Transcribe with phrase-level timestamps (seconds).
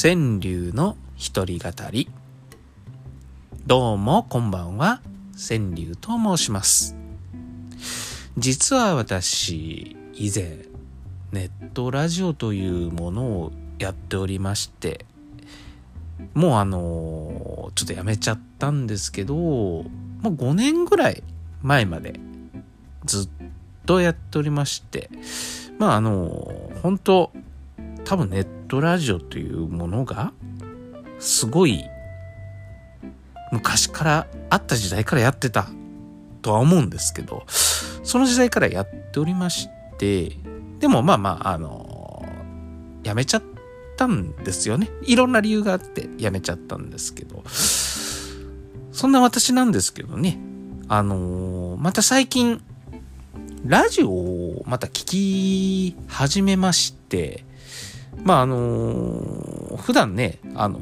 [0.00, 2.08] 川柳の一人語り。
[3.66, 5.00] どうもこんばんは。
[5.34, 6.94] 川柳と申します。
[8.36, 10.58] 実は私以前
[11.32, 15.04] ネットラジオというものをやっておりまして
[16.32, 19.82] もうあのちょっとやめちゃったんですけども
[20.22, 21.24] う5年ぐらい
[21.60, 22.20] 前まで
[23.04, 23.28] ずっ
[23.84, 25.10] とやっておりまして
[25.76, 27.32] まああの本当
[28.08, 30.32] 多分ネットラジオというものが
[31.18, 31.84] すごい
[33.52, 35.68] 昔からあった時代からやってた
[36.40, 40.32] とは思うんですけどその時代からやっておりまして
[40.78, 42.24] でもまあまああの
[43.04, 43.42] やめちゃっ
[43.98, 44.88] たんですよね。
[45.02, 47.42] いろんな理由があってやめちゃったんですけど。
[48.92, 50.38] そんな私なんですけどね。
[50.88, 52.60] あのまた最近
[53.64, 57.44] ラジオをまた聞き始めまして
[58.24, 60.80] まああの普段ねあの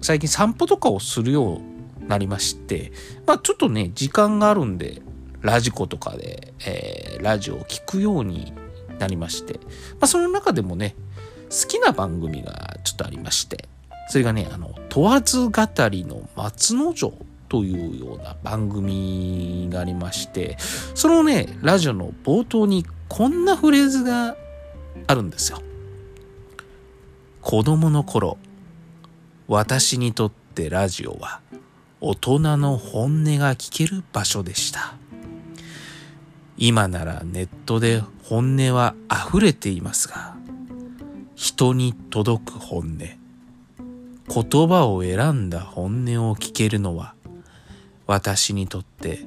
[0.00, 2.92] 最近散歩とかをするようになりまして
[3.26, 5.02] まあちょっとね時間があるんで
[5.40, 8.52] ラジコとかで、えー、ラジオを聞くように
[8.98, 9.60] なりまして、
[9.92, 10.96] まあ、その中でもね
[11.50, 13.68] 好きな番組がちょっとありまして
[14.08, 15.52] それがねあの問わず語
[15.90, 17.12] りの松之丞
[17.48, 20.56] というような番組がありまして
[20.94, 24.36] そのねラジオの冒頭にこんなフレーズが
[25.06, 25.62] あるんですよ。
[27.50, 28.36] 子供の頃
[29.46, 31.40] 私にとってラジオは
[31.98, 34.96] 大人の本音が聞ける場所でした。
[36.58, 40.36] 今ならネットで本音は溢れていますが
[41.36, 43.18] 人に届く本音言
[44.68, 47.14] 葉を選んだ本音を聞けるのは
[48.06, 49.20] 私にとって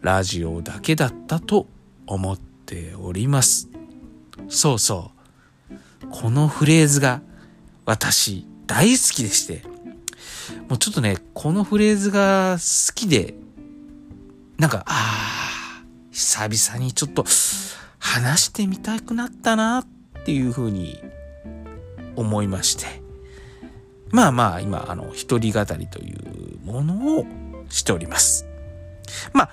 [0.00, 1.68] ラジオだけだったと
[2.08, 3.68] 思っております。
[4.48, 5.12] そうそ
[6.02, 6.06] う。
[6.10, 7.22] このフレーズが
[7.84, 9.62] 私大好きでして、
[10.68, 13.34] もうちょっとね、このフレーズが好きで、
[14.58, 17.24] なんか、ああ、久々にちょっと
[17.98, 19.86] 話してみたくなったなっ
[20.24, 21.02] ていうふうに
[22.16, 23.02] 思いまして。
[24.10, 27.26] まあまあ今、あの、一人語りというものを
[27.70, 28.46] しております。
[29.32, 29.50] まあ、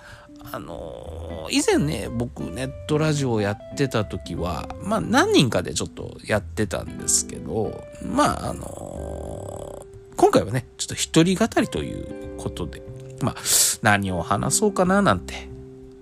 [0.52, 12.82] あのー、以前ね、僕ネットラジオをやってた時は、まあ何人かでちょっとやってたんですけど、まああのー、今回はね、ちょっと一人語りということで、
[13.22, 13.36] まあ
[13.82, 15.50] 何を話そうかななんて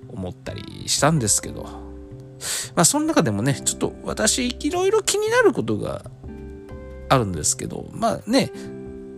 [0.09, 6.05] 思ったりしたんですけど、まあその中でもね、ちょっと私いろいろ気になることが
[7.09, 8.51] あるんですけど、まあね、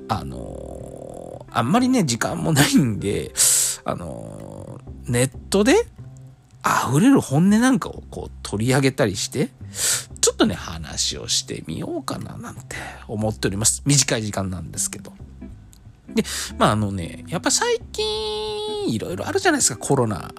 [0.08, 3.32] あのー、あんまりね、時間もないんで、
[3.86, 5.74] あのネットで
[6.66, 9.50] 溢れる本音なんかをこう取り上げたりして、
[10.22, 12.76] ちょっとね、話をしてみようかななんて
[13.08, 13.82] 思っております。
[13.86, 15.14] 短い時間なんですけど。
[16.14, 16.24] で、
[16.58, 20.32] まああのね、やっぱ最近いろいろあるじゃないですか、コロナっ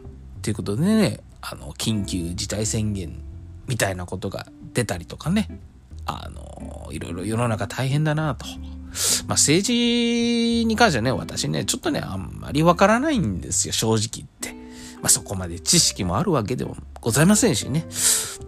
[0.42, 3.22] ていうことでね、あの、緊急事態宣言
[3.66, 5.60] みたいなことが出たりとかね、
[6.06, 8.46] あの、いろいろ世の中大変だなと。
[9.26, 14.50] まあ、政治に関してはね、私ね、ちょっとね、あんまりわからないんですよ、正直言って。
[15.00, 17.86] まあ、そこまで知識もあるわけでもございませんしね。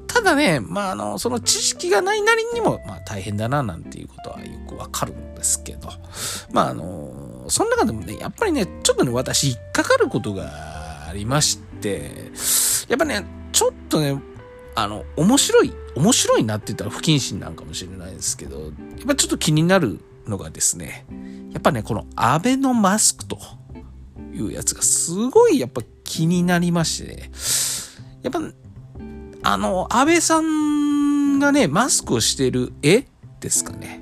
[0.06, 5.88] ただね、まあ、あの、その知識がないなりにも、まあ、大変だな、なんていうことはよくわかるんですけど。
[6.52, 12.30] まあ、あの、その中でもね、やっぱりね、ちょっとね、私、引っかかることがありまして、
[12.88, 14.20] やっぱね、ちょっとね、
[14.74, 18.70] あの、面白い、面白いなって言ったら不謹慎なんかもしれないですけど、やっ
[19.06, 21.04] ぱちょっと気になるのがですね、
[21.52, 23.38] やっぱね、このアベノマスクと
[24.32, 27.30] いうやつがすごいやっぱ気になりましてね、
[28.22, 28.40] やっぱ、
[29.42, 33.04] あの、安倍さんがね、マスクをしてる絵
[33.40, 34.00] ですかね。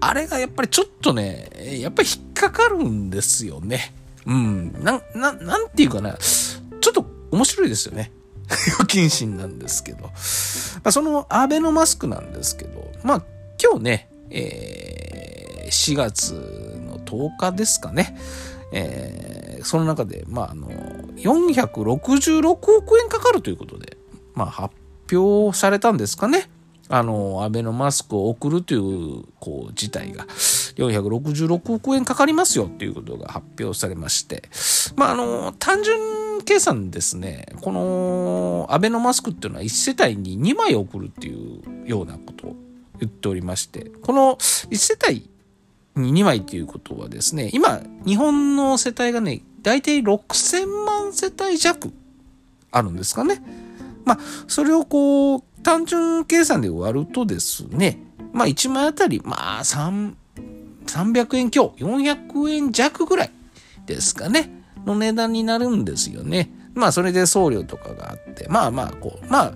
[0.00, 1.50] あれがやっぱりちょっとね、
[1.80, 3.94] やっぱり引っかかるんですよね。
[4.26, 4.72] うん。
[4.82, 6.16] な、な、なんていうかな。
[6.16, 8.12] ちょっと面白いですよね。
[8.48, 10.04] 不謹慎なんですけど。
[10.04, 10.10] ま
[10.84, 13.24] あ、そのアベノマスクなんですけど、まあ
[13.62, 14.87] 今日ね、えー、
[15.68, 16.32] 4月
[16.86, 18.16] の10日ですかね。
[18.72, 20.68] えー、その中で、まあ、あの、
[21.16, 23.96] 466億円かかるということで、
[24.34, 24.74] まあ、発
[25.16, 26.50] 表されたんですかね。
[26.90, 30.26] あの、アベノマスクを送るという、こう、事態が、
[30.76, 34.42] 466億円かかりますよっていうことが発表されまして、
[34.96, 42.56] まあ、あの、単純計算ですね、この、アベノマスクっていうのは1世帯に2枚送るっていうようなことを
[43.00, 45.28] 言っておりまして、この1世帯
[46.00, 51.92] 2枚っていうことはですね、今、日本の世帯がね、大体6000万世帯弱
[52.70, 53.42] あるんですかね。
[54.04, 57.98] まあ、それをこう、単純計算で割るとですね、
[58.32, 60.14] まあ1枚あたり、まあ3、
[60.86, 63.30] 300円強、400円弱ぐらい
[63.86, 64.50] ですかね、
[64.86, 66.50] の値段になるんですよね。
[66.74, 69.52] まあそれで送料とかがあって、まあまあこう、まあ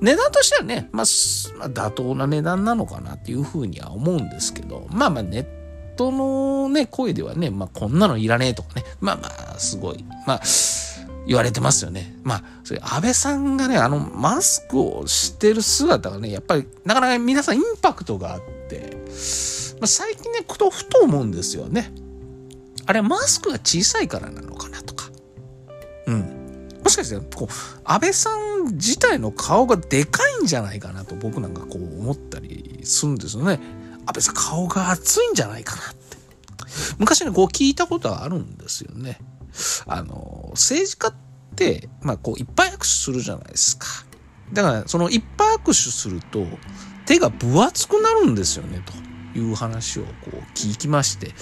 [0.00, 5.61] 値段としてはね、まあ、妥当な値段なのかなっていうふうには思うんですけど、まあまあネッ
[5.96, 10.40] トのね、声ではね、まあこんなのいらねえとかね、まあまあすごい、まあ
[11.26, 12.16] 言われてますよね。
[12.24, 18.96] まあ、それ安倍さんがね、あのマスクをしてる姿がね、やっぱりなかなか皆さんインパクトがあって、
[19.80, 21.92] まあ、最近ね、ふとふと思うんですよね。
[22.86, 25.10] あれマスクが小さいからなのかなとか。
[26.06, 26.68] うん。
[26.82, 33.60] もしかしてこう安倍さん自体の顔がでかいんじゃないかなと僕なんかこう思ったりするんですよね。
[34.06, 36.16] 安倍さん顔が熱いんじゃないかなって。
[36.98, 39.18] 昔ねこう聞いたことはあるんですよね。
[39.86, 41.14] あの政治家っ
[41.56, 43.86] てまあこういっぱい握手するじゃないですか。
[44.52, 46.44] だからそのいっぱい握手すると
[47.06, 48.92] 手が分厚くなるんですよねと。
[49.34, 51.32] いう話をこう聞きまして、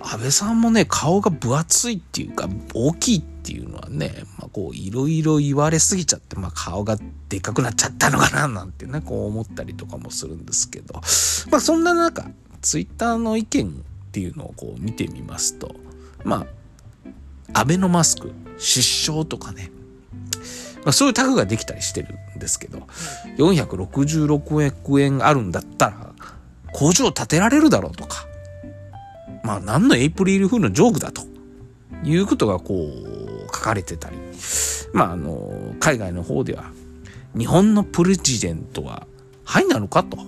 [0.00, 6.96] 安倍さんもね、顔が分厚いっていうか、大きいっていうのはね、まあこう、いろいろ言われすぎちゃって、まあ顔が
[7.28, 10.94] でかくなっちゃったのかな、なんてね、こう思ったりとかもするんですけど、
[11.50, 12.30] まあそんな中、
[12.60, 13.72] ツイッターの意見っ
[14.12, 15.74] ていうのをこう見てみますと、
[16.24, 16.46] ま
[17.54, 19.70] あ、アベノマスク、失笑とかね、
[20.84, 22.86] まあ、そういうタグができたりしてるんですけど、
[23.38, 26.11] 466億円あるんだったら、
[26.72, 28.26] 工場を建てられるだろうとか、
[29.42, 31.22] まあ何のエイプリルフールのジョークだと
[32.04, 34.16] いうことがこう書かれてたり、
[34.92, 36.70] まああの、海外の方では、
[37.36, 39.06] 日本のプレジデントは、
[39.44, 40.18] はいなのかと。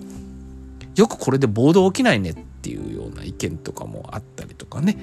[0.95, 4.97] よくこれで暴動起きないねっていうような意見とかもあったりとかね。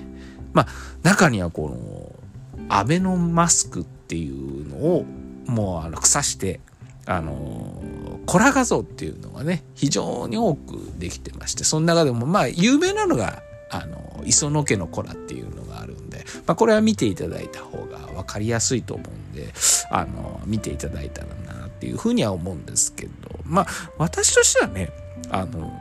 [0.52, 0.66] まあ
[1.02, 5.04] 中にはこの、アベノマスクっていうのを
[5.46, 6.60] もうあの腐して
[7.06, 19.52] あのコラ画像っていうのがね非常に多くできてましてその中でもまあ有名なのがあの磯野家の子らっていうのがあるんで、まあ、これは見ていただいた方が分かりやすいと思うんで
[19.90, 23.12] あの見ていただいたらなっていうふうには思うんですけど
[23.44, 23.66] まあ
[23.98, 24.90] 私としてはね
[25.30, 25.72] あの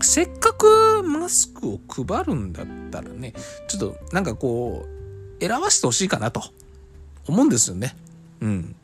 [0.00, 3.34] せっかくマスクを配るんだったらね
[3.66, 6.42] ちょっとなんかこう選ばせてほしいかなと
[7.26, 7.96] 思うんですよね。
[8.40, 8.74] うん。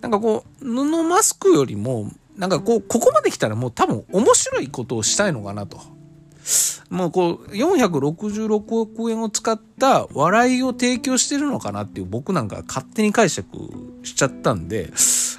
[0.00, 5.80] なんかこう、布マスクよりも、なんかこう、ここまで来たらもう多分面白いことをしたいのかなと。
[6.90, 13.48] もうこう、466億円を使った笑いを提供してるのかなっていう僕なんか勝手に解釈
[14.04, 14.92] しちゃったんで、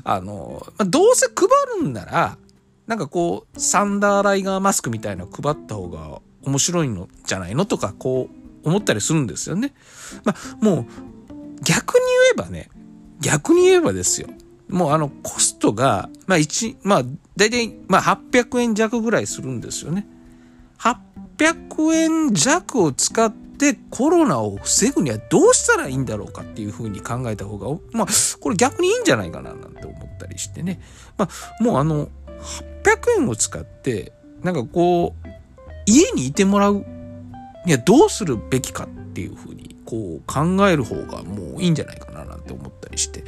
[0.04, 1.48] あの、どうせ配
[1.82, 2.38] るんなら、
[2.88, 8.30] なんかこう、サンダーライガーマスクみたいな配った方が面白いのじゃないのとか、こ
[8.64, 9.74] う、思ったりするんですよね。
[10.26, 10.86] まあ、もう、
[11.64, 12.06] 逆に
[12.36, 12.70] 言えばね、
[13.20, 14.28] 逆に言えばですよ。
[14.70, 17.04] もうあのコストが、まあ一、まあ
[17.36, 20.08] 大体、まあ800円弱ぐらいするんですよね。
[20.80, 28.08] 800円弱を使ってコロナを防ぐにはどうしたらいいんだろうかっていうふうに考えた方が、まあ
[28.40, 30.82] これ逆にいいんじゃないかななんて思ったりしてね。
[31.18, 32.10] まあもうあの
[32.84, 34.12] 800円を使って、
[34.44, 35.28] なんかこう、
[35.86, 36.86] 家にいてもらう
[37.66, 43.24] にはどうするべきかっていうふうにこう考える方がもういいんじゃないかななんて思ったりして。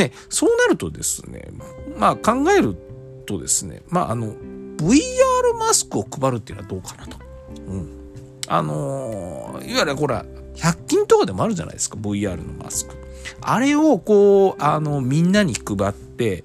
[0.00, 1.48] ね、そうなるとですね、
[1.96, 2.76] まあ考える
[3.26, 4.34] とですね、まああの、
[4.76, 7.16] VR マスクを配るっていうのはどうかなと。
[7.66, 7.88] うん。
[8.46, 10.24] あのー、いわゆるほら、
[10.56, 12.94] 100均とかでもあるじゃないですか、VR のマスク。
[13.40, 16.44] あれをこう、あの、みんなに配って、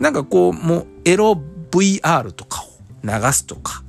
[0.00, 1.40] なんかこう、もうエロ
[1.70, 2.68] VR とかを
[3.02, 3.82] 流すとか。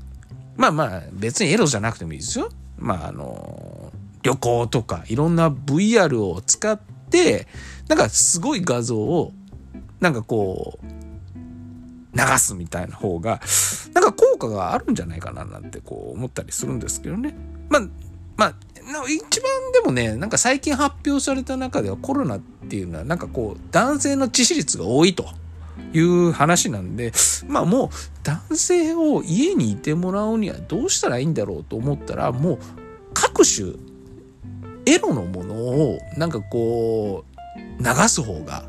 [0.58, 2.50] まあまあ、別にエロじゃなくてもいいですよ。
[2.78, 6.95] まああの旅行とかいろんな VR を使って、
[7.88, 9.34] なんかすごい画像を、
[10.00, 10.86] なんかこう、
[12.17, 13.41] 流すみたいな方が、
[13.93, 17.36] なんか効果があるんじゃないかななんてこう思ったりするんですけどね。
[17.69, 17.81] まあ、
[18.38, 18.55] まあ、
[19.07, 25.25] 一番でもね、なんか最近発表された中ではコロナっていうのはなんかこう男性の致死率が多いと
[25.93, 27.12] いう話なんで、
[27.48, 27.89] まあもう
[28.24, 32.60] 男性を家にいてもらうにはどうしたらいいんだろうと思ったらもう
[33.13, 33.74] 各種
[34.86, 37.25] エロのものをなんかこ
[37.80, 38.65] う流す方が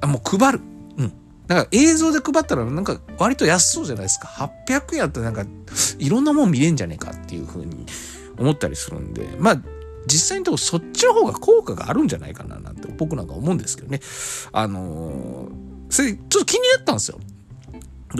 [0.00, 0.60] あもう配る。
[0.98, 1.12] うん。
[1.46, 4.28] なんか映像で配ったらなんか割と安そうじゃないですか。
[4.66, 5.50] 800円やったらなんか
[5.98, 7.86] いろんなもん見れんじゃねえかっていうふうに
[8.38, 9.60] 思ったりするんで、まあ
[10.06, 14.00] 実際のとこそっちの方が効果があるんじゃないかななんて僕なんか思うんですけどね。
[14.52, 15.50] あのー、
[15.90, 17.18] それちょっと気になったんですよ。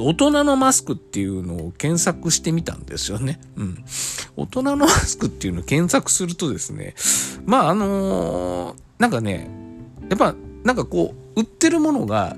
[0.03, 3.41] 大人のマスクっていうのを検索してみたんですよね。
[3.57, 3.85] うん。
[4.37, 6.95] 大人のマスクっていうのを検索するとですね、
[7.45, 9.49] まああのー、なんかね、
[10.09, 10.35] やっぱ
[10.65, 12.37] なんかこう、売ってるものが、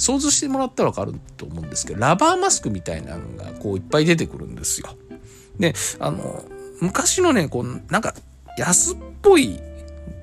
[0.00, 4.88] 想像してもらったらわかると思うんですけどラバーマスクみたいなのがこういっぱい出てくるんですよ。
[5.58, 6.42] であの
[6.80, 8.14] 昔のねこうなんか
[8.56, 9.60] 安っぽい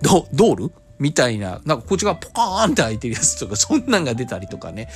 [0.01, 4.89] ドドールみたいな、なんかこっちがポカーンって開いてるやつとか、そんなんが出たりとかね。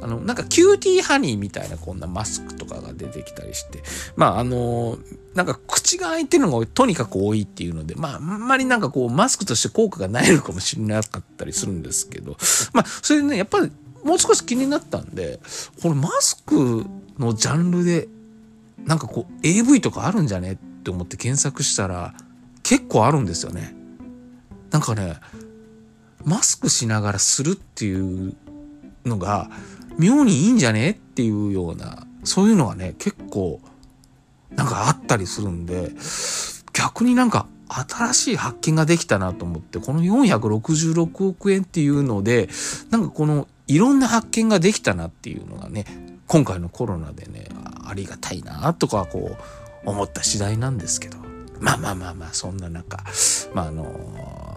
[0.00, 3.82] あの、なんかキューティーハニーみたいなこんなマスクとかが出てきたりして。
[4.16, 4.98] まああの、
[5.34, 12.36] なんか口が開いてるのがとにかく多いっていうので、まああんまりなんかこうマスクとして効果がないのかもしれなかったりするんですけど、
[12.72, 13.72] まあそれでね、やっぱり
[14.04, 15.40] もう少し気になったんで、
[15.82, 16.86] このマスク
[17.18, 18.08] のジャンルで、
[18.84, 22.14] なんかこう AV とかあるんじゃねって思って検索したら、
[22.62, 23.74] 結構あるんですよね。
[24.70, 25.16] なんかね、
[26.24, 27.94] マスクしながらするってい
[28.28, 28.34] う
[29.04, 29.50] のが
[29.98, 33.60] 妙にいいんじゃねっていうようなそういうのがね結構
[34.50, 35.92] なんかあったりするんで
[36.72, 42.48] 逆になんか新しい発見ができたなと思ってこの466億円っていうので
[42.90, 45.84] なんかこのいろんな発見ができたなっていうのがね
[46.26, 47.48] 今回のコロナでね
[47.84, 49.36] ありがたいなとかこ
[49.84, 51.18] う思った次第なんですけど。
[51.60, 52.98] まあまあまあまあそんな中。
[53.52, 54.47] まああの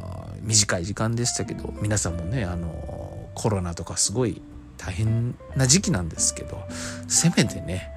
[0.42, 4.42] 短い時間でしたけど皆さんもねあのコロナとかすごい
[4.78, 6.64] 大変な時期なんですけど
[7.08, 7.90] せめてね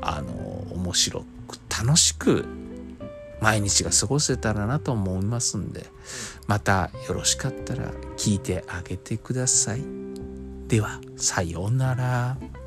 [0.00, 0.32] あの
[0.72, 2.46] 面白く楽しく
[3.40, 5.86] 毎日が過ごせたらなと思いますんで
[6.46, 9.82] またよろしかったら聞いてあげてください。
[10.68, 12.59] ではさようなら。